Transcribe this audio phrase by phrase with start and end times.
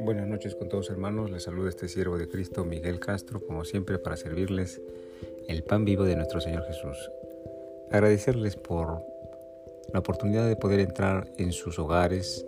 [0.00, 3.98] Buenas noches con todos hermanos, les saluda este siervo de Cristo Miguel Castro, como siempre
[3.98, 4.82] para servirles
[5.48, 7.10] el pan vivo de nuestro Señor Jesús.
[7.90, 9.02] Agradecerles por
[9.92, 12.46] la oportunidad de poder entrar en sus hogares,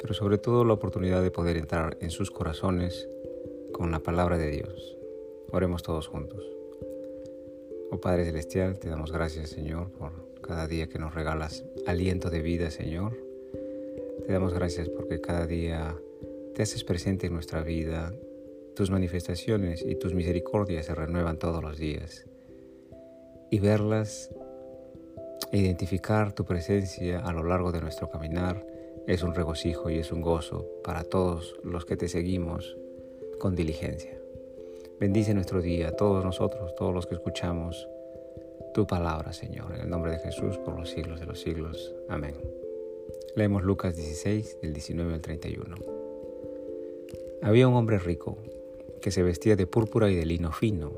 [0.00, 3.08] pero sobre todo la oportunidad de poder entrar en sus corazones
[3.72, 4.96] con la palabra de Dios.
[5.50, 6.44] Oremos todos juntos.
[7.90, 12.42] Oh Padre Celestial, te damos gracias Señor por cada día que nos regalas aliento de
[12.42, 13.16] vida Señor.
[14.26, 15.96] Te damos gracias porque cada día
[16.56, 18.12] te haces presente en nuestra vida,
[18.74, 22.26] tus manifestaciones y tus misericordias se renuevan todos los días.
[23.52, 24.28] Y verlas
[25.52, 28.66] e identificar tu presencia a lo largo de nuestro caminar
[29.06, 32.76] es un regocijo y es un gozo para todos los que te seguimos
[33.38, 34.18] con diligencia.
[34.98, 37.86] Bendice nuestro día, todos nosotros, todos los que escuchamos
[38.72, 41.94] tu palabra, Señor, en el nombre de Jesús, por los siglos de los siglos.
[42.08, 42.34] Amén.
[43.34, 45.76] Leemos Lucas 16, del 19 al 31.
[47.42, 48.38] Había un hombre rico
[49.00, 50.92] que se vestía de púrpura y de lino fino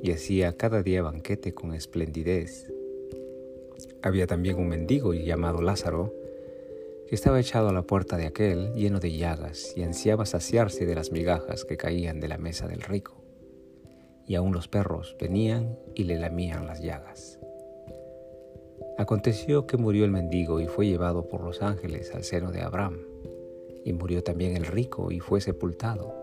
[0.00, 2.70] y hacía cada día banquete con esplendidez.
[4.02, 6.14] Había también un mendigo llamado Lázaro
[7.08, 10.94] que estaba echado a la puerta de aquel lleno de llagas y ansiaba saciarse de
[10.94, 13.23] las migajas que caían de la mesa del rico.
[14.26, 17.38] Y aún los perros venían y le lamían las llagas.
[18.96, 23.00] Aconteció que murió el mendigo y fue llevado por los ángeles al seno de Abraham
[23.84, 26.14] y murió también el rico y fue sepultado.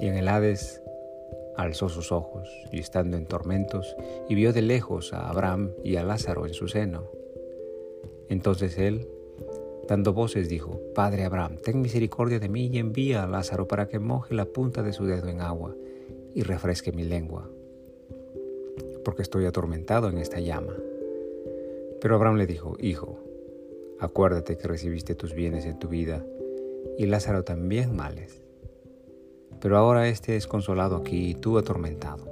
[0.00, 0.82] Y en el Hades
[1.56, 3.96] alzó sus ojos y estando en tormentos,
[4.28, 7.10] y vio de lejos a Abraham y a Lázaro en su seno.
[8.28, 9.08] Entonces él,
[9.88, 13.98] dando voces, dijo, Padre Abraham, ten misericordia de mí y envía a Lázaro para que
[13.98, 15.74] moje la punta de su dedo en agua
[16.34, 17.48] y refresque mi lengua,
[19.04, 20.74] porque estoy atormentado en esta llama.
[22.00, 23.18] Pero Abraham le dijo, Hijo,
[24.00, 26.24] acuérdate que recibiste tus bienes en tu vida
[26.98, 28.42] y Lázaro también males.
[29.60, 32.26] Pero ahora éste es consolado aquí y tú atormentado.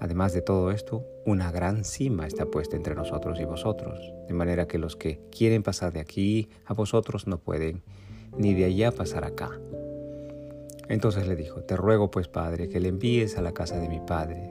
[0.00, 4.66] Además de todo esto, una gran cima está puesta entre nosotros y vosotros, de manera
[4.66, 7.82] que los que quieren pasar de aquí a vosotros no pueden,
[8.36, 9.50] ni de allá pasar acá.
[10.88, 14.00] Entonces le dijo, te ruego pues, Padre, que le envíes a la casa de mi
[14.00, 14.50] Padre,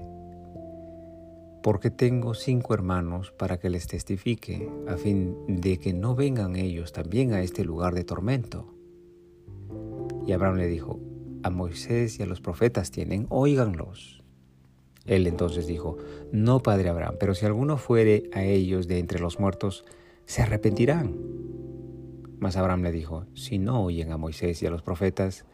[1.61, 6.91] porque tengo cinco hermanos para que les testifique, a fin de que no vengan ellos
[6.91, 8.73] también a este lugar de tormento.
[10.25, 10.99] Y Abraham le dijo,
[11.43, 14.23] a Moisés y a los profetas tienen, óiganlos.
[15.05, 15.97] Él entonces dijo,
[16.31, 19.85] no, padre Abraham, pero si alguno fuere a ellos de entre los muertos,
[20.25, 21.17] se arrepentirán.
[22.39, 25.45] Mas Abraham le dijo, si no oyen a Moisés y a los profetas,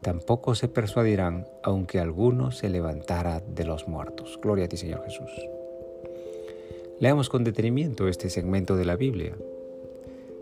[0.00, 4.38] tampoco se persuadirán, aunque alguno se levantara de los muertos.
[4.42, 5.30] Gloria a ti, Señor Jesús.
[6.98, 9.34] Leamos con detenimiento este segmento de la Biblia.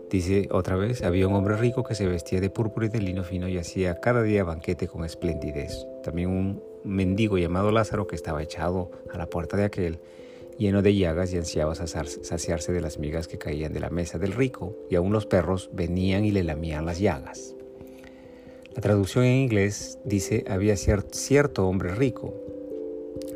[0.09, 3.23] Dice otra vez, había un hombre rico que se vestía de púrpura y de lino
[3.23, 5.85] fino y hacía cada día banquete con esplendidez.
[6.03, 9.99] También un mendigo llamado Lázaro que estaba echado a la puerta de aquel,
[10.57, 14.31] lleno de llagas y ansiaba saciarse de las migas que caían de la mesa del
[14.31, 17.55] rico, y aún los perros venían y le lamían las llagas.
[18.75, 22.33] La traducción en inglés dice, había cierto hombre rico.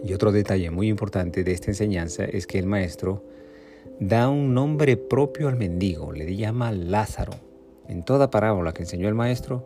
[0.03, 3.23] Y otro detalle muy importante de esta enseñanza es que el maestro
[4.01, 7.31] da un nombre propio al mendigo, le llama Lázaro.
[7.87, 9.65] En toda parábola que enseñó el maestro,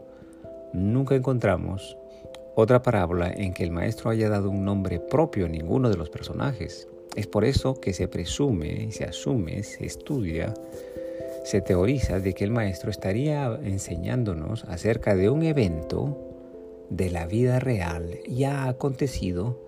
[0.74, 1.98] nunca encontramos
[2.56, 6.12] otra parábola en que el maestro haya dado un nombre propio a ninguno de los
[6.12, 6.88] personajes.
[7.16, 10.54] Es por eso que se presume, se asume, se estudia,
[11.44, 16.18] se teoriza de que el maestro estaría enseñándonos acerca de un evento
[16.90, 19.60] de la vida real ya acontecido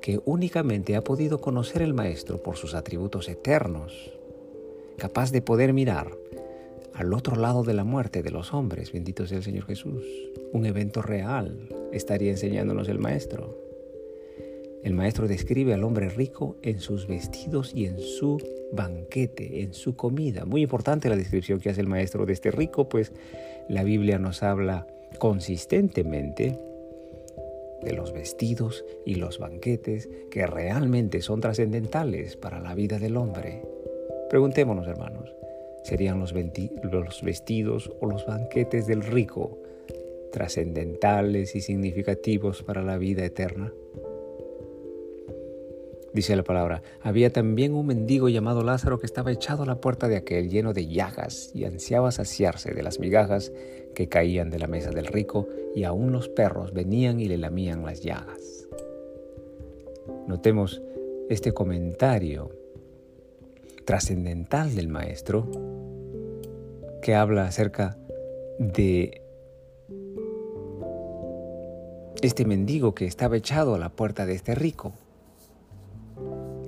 [0.00, 4.12] que únicamente ha podido conocer el Maestro por sus atributos eternos,
[4.98, 6.12] capaz de poder mirar
[6.92, 10.04] al otro lado de la muerte de los hombres, bendito sea el Señor Jesús.
[10.52, 13.58] Un evento real estaría enseñándonos el Maestro.
[14.84, 18.38] El Maestro describe al hombre rico en sus vestidos y en su
[18.70, 20.44] banquete, en su comida.
[20.44, 23.10] Muy importante la descripción que hace el Maestro de este rico, pues
[23.66, 24.86] la Biblia nos habla
[25.18, 26.60] consistentemente
[27.82, 33.62] de los vestidos y los banquetes que realmente son trascendentales para la vida del hombre.
[34.28, 35.34] Preguntémonos, hermanos,
[35.82, 36.34] ¿serían los,
[36.82, 39.58] los vestidos o los banquetes del rico
[40.30, 43.72] trascendentales y significativos para la vida eterna?
[46.14, 50.06] Dice la palabra, había también un mendigo llamado Lázaro que estaba echado a la puerta
[50.06, 53.52] de aquel lleno de llagas y ansiaba saciarse de las migajas
[53.96, 57.84] que caían de la mesa del rico y aún los perros venían y le lamían
[57.84, 58.68] las llagas.
[60.28, 60.80] Notemos
[61.28, 62.50] este comentario
[63.84, 65.50] trascendental del Maestro
[67.02, 67.98] que habla acerca
[68.60, 69.20] de
[72.22, 74.92] este mendigo que estaba echado a la puerta de este rico.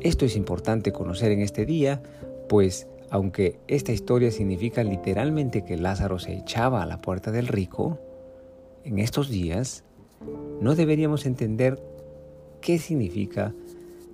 [0.06, 2.00] Esto es importante conocer en este día,
[2.49, 7.99] pues aunque esta historia significa literalmente que Lázaro se echaba a la puerta del rico,
[8.85, 9.82] en estos días
[10.61, 11.82] no deberíamos entender
[12.61, 13.53] qué significa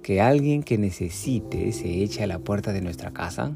[0.02, 3.52] que alguien que necesite se eche a la puerta de nuestra casa.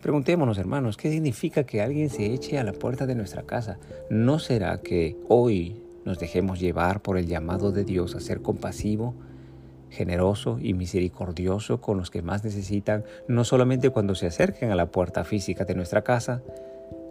[0.00, 3.78] Preguntémonos, hermanos, ¿qué significa que alguien se eche a la puerta de nuestra casa?
[4.08, 9.14] ¿No será que hoy nos dejemos llevar por el llamado de Dios a ser compasivo,
[9.90, 14.90] generoso y misericordioso con los que más necesitan, no solamente cuando se acerquen a la
[14.90, 16.42] puerta física de nuestra casa,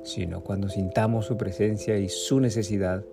[0.04, 3.04] sino cuando sintamos su presencia y su necesidad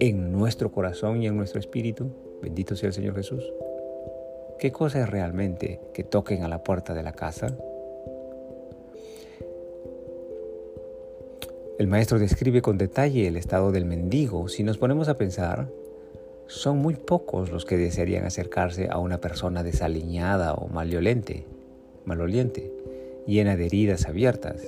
[0.00, 2.10] en nuestro corazón y en nuestro espíritu.
[2.42, 3.42] Bendito sea el Señor Jesús.
[4.58, 7.56] ¿Qué cosa es realmente que toquen a la puerta de la casa?
[11.78, 14.48] El maestro describe con detalle el estado del mendigo.
[14.48, 15.68] Si nos ponemos a pensar,
[16.48, 21.46] son muy pocos los que desearían acercarse a una persona desaliñada o maloliente,
[22.06, 22.72] maloliente,
[23.26, 24.62] llena de heridas abiertas.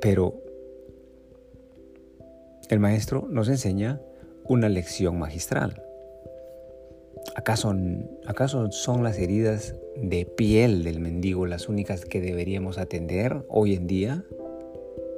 [0.00, 0.34] Pero
[2.70, 4.00] el maestro nos enseña
[4.44, 5.82] una lección magistral.
[7.34, 7.74] ¿Acaso,
[8.26, 13.86] ¿Acaso son las heridas de piel del mendigo las únicas que deberíamos atender hoy en
[13.86, 14.24] día?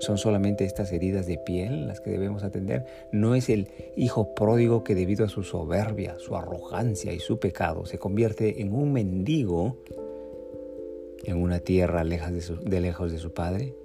[0.03, 2.85] ¿Son solamente estas heridas de piel las que debemos atender?
[3.13, 7.87] ¿No es el hijo pródigo que debido a su soberbia, su arrogancia y su pecado
[7.87, 9.77] se convierte en un mendigo
[11.23, 13.77] en una tierra lejos de, de lejos de su padre?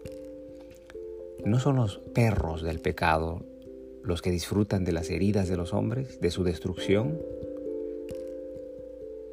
[1.45, 3.43] ¿No son los perros del pecado
[4.01, 7.21] los que disfrutan de las heridas de los hombres, de su destrucción?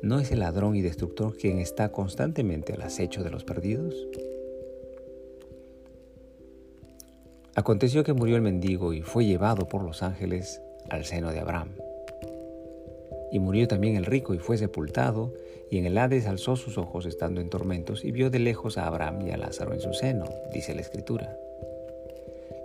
[0.02, 4.06] ¿No es el ladrón y destructor quien está constantemente al acecho de los perdidos?
[7.56, 10.60] Aconteció que murió el mendigo y fue llevado por los ángeles
[10.90, 11.76] al seno de Abraham.
[13.30, 15.32] Y murió también el rico y fue sepultado,
[15.70, 18.86] y en el Hades alzó sus ojos estando en tormentos y vio de lejos a
[18.86, 21.36] Abraham y a Lázaro en su seno, dice la escritura.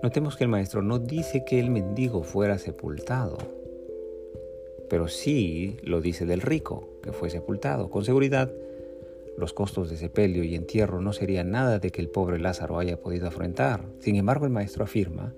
[0.01, 3.38] Notemos que el maestro no dice que el mendigo fuera sepultado,
[4.89, 7.89] pero sí lo dice del rico, que fue sepultado.
[7.89, 8.51] Con seguridad,
[9.39, 13.00] los costos de sepelio y entierro no serían nada de que el pobre Lázaro haya
[13.00, 13.86] podido afrontar.
[14.00, 15.33] Sin embargo, el maestro afirma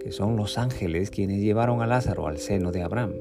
[0.00, 3.14] que son los ángeles quienes llevaron a Lázaro al seno de Abraham,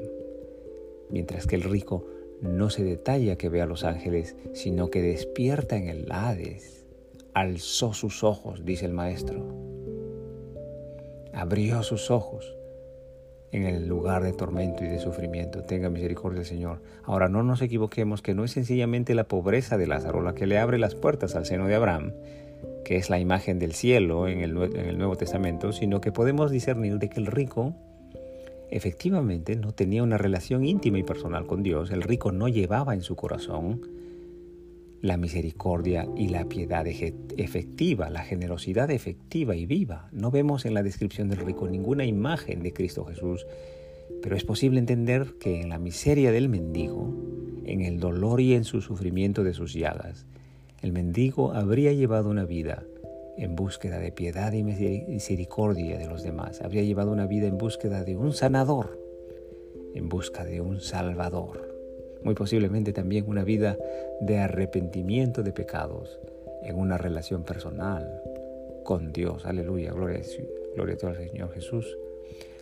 [1.10, 2.06] mientras que el rico
[2.42, 6.86] no se detalla que vea a los ángeles, sino que despierta en el Hades.
[7.34, 9.44] Alzó sus ojos, dice el maestro.
[11.34, 12.54] Abrió sus ojos
[13.54, 15.62] en el lugar de tormento y de sufrimiento.
[15.62, 16.82] Tenga misericordia Señor.
[17.04, 20.58] Ahora no nos equivoquemos que no es sencillamente la pobreza de Lázaro la que le
[20.58, 22.14] abre las puertas al seno de Abraham,
[22.84, 26.52] que es la imagen del cielo en el, en el Nuevo Testamento, sino que podemos
[26.52, 27.76] discernir de que el rico
[28.72, 31.92] efectivamente no tenía una relación íntima y personal con Dios.
[31.92, 33.82] El rico no llevaba en su corazón
[35.04, 40.08] la misericordia y la piedad efectiva, la generosidad efectiva y viva.
[40.14, 43.46] No vemos en la descripción del rico ninguna imagen de Cristo Jesús,
[44.22, 47.14] pero es posible entender que en la miseria del mendigo,
[47.66, 50.26] en el dolor y en su sufrimiento de sus llagas,
[50.82, 52.86] el mendigo habría llevado una vida
[53.38, 58.06] en búsqueda de piedad y misericordia de los demás, habría llevado una vida en búsqueda
[58.06, 58.98] de un sanador,
[59.96, 61.73] en busca de un salvador
[62.24, 63.78] muy posiblemente también una vida
[64.22, 66.20] de arrepentimiento de pecados
[66.64, 68.22] en una relación personal
[68.84, 69.46] con Dios.
[69.46, 70.22] Aleluya, gloria,
[70.76, 71.98] gloria a al Señor Jesús.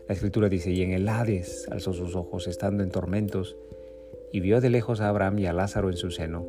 [0.08, 3.56] La escritura dice, y en el Hades alzó sus ojos estando en tormentos
[4.32, 6.46] y vio de lejos a Abraham y a Lázaro en su seno.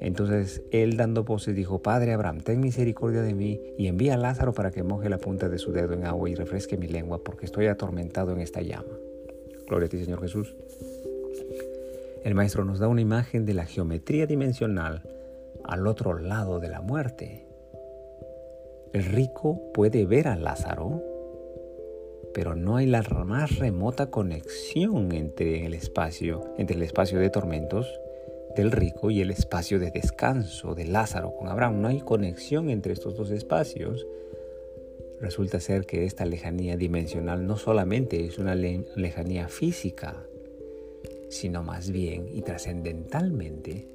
[0.00, 4.52] Entonces él dando voces dijo, Padre Abraham, ten misericordia de mí y envía a Lázaro
[4.52, 7.46] para que moje la punta de su dedo en agua y refresque mi lengua porque
[7.46, 8.98] estoy atormentado en esta llama.
[9.68, 10.56] Gloria a ti Señor Jesús.
[12.24, 15.02] El maestro nos da una imagen de la geometría dimensional
[15.64, 17.46] al otro lado de la muerte.
[18.92, 21.02] El rico puede ver a Lázaro,
[22.32, 27.88] pero no hay la más remota conexión entre el espacio, entre el espacio de tormentos
[28.54, 31.80] del rico y el espacio de descanso de Lázaro con Abraham.
[31.80, 34.06] No hay conexión entre estos dos espacios.
[35.20, 40.26] Resulta ser que esta lejanía dimensional no solamente es una lejanía física,
[41.32, 43.88] sino más bien y trascendentalmente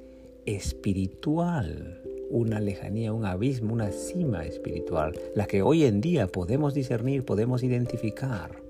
[0.44, 7.24] espiritual, una lejanía, un abismo, una cima espiritual, la que hoy en día podemos discernir,
[7.24, 8.66] podemos identificar.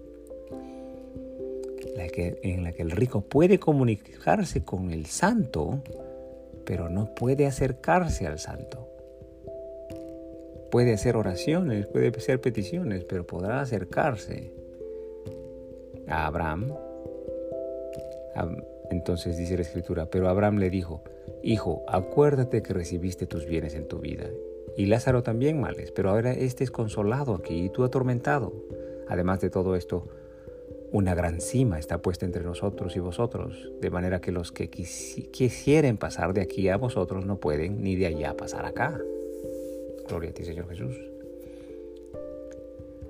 [2.13, 5.83] Que, en la que el rico puede comunicarse con el santo,
[6.65, 8.89] pero no puede acercarse al santo.
[10.71, 14.53] Puede hacer oraciones, puede hacer peticiones, pero podrá acercarse
[16.07, 16.73] a Abraham.
[18.91, 21.03] Entonces dice la escritura, pero Abraham le dijo,
[21.43, 24.27] Hijo, acuérdate que recibiste tus bienes en tu vida,
[24.77, 28.53] y Lázaro también males, pero ahora este es consolado aquí y tú atormentado.
[29.09, 30.07] Además de todo esto,
[30.93, 35.97] una gran cima está puesta entre nosotros y vosotros, de manera que los que quisieren
[35.97, 38.99] pasar de aquí a vosotros no pueden, ni de allá pasar acá.
[40.09, 40.97] Gloria a ti, Señor Jesús.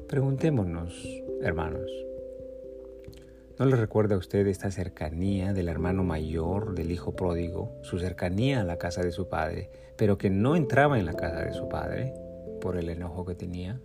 [0.09, 1.07] Preguntémonos,
[1.43, 1.91] hermanos,
[3.59, 8.61] ¿no le recuerda a usted esta cercanía del hermano mayor del hijo pródigo, su cercanía
[8.61, 11.69] a la casa de su padre, pero que no entraba en la casa de su
[11.69, 12.15] padre
[12.61, 13.81] por el enojo que tenía?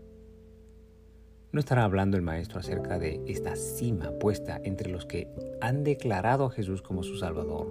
[1.51, 5.27] ¿No estará hablando el Maestro acerca de esta cima puesta entre los que
[5.59, 7.67] han declarado a Jesús como su Salvador,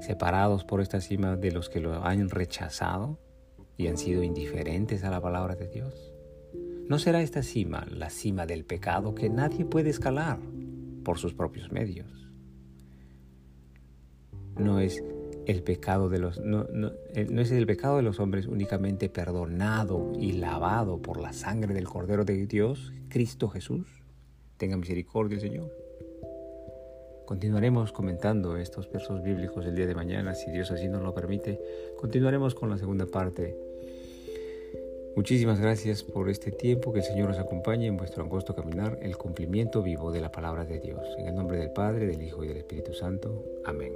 [0.00, 3.18] separados por esta cima de los que lo han rechazado
[3.76, 6.17] y han sido indiferentes a la palabra de Dios?
[6.88, 10.38] ¿No será esta cima la cima del pecado que nadie puede escalar
[11.04, 12.30] por sus propios medios?
[14.56, 15.04] No es
[15.46, 19.10] el pecado de los no, no, eh, no, es el pecado de los hombres únicamente
[19.10, 23.86] perdonado y lavado por la sangre del Cordero de Dios, Cristo Jesús.
[24.56, 25.70] Tenga misericordia, Señor.
[27.26, 31.60] Continuaremos comentando estos versos bíblicos el día de mañana, si Dios así nos lo permite.
[31.98, 33.67] Continuaremos con la segunda parte.
[35.18, 39.16] Muchísimas gracias por este tiempo, que el Señor os acompañe en vuestro angosto caminar, el
[39.16, 41.02] cumplimiento vivo de la palabra de Dios.
[41.18, 43.44] En el nombre del Padre, del Hijo y del Espíritu Santo.
[43.64, 43.94] Amén.